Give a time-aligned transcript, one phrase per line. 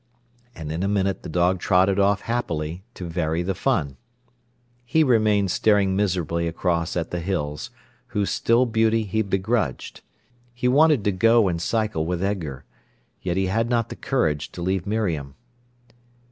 [0.55, 3.97] And in a minute the dog trotted off happily, to vary the fun.
[4.83, 7.69] He remained staring miserably across at the hills,
[8.07, 10.01] whose still beauty he begrudged.
[10.55, 12.65] He wanted to go and cycle with Edgar.
[13.21, 15.35] Yet he had not the courage to leave Miriam.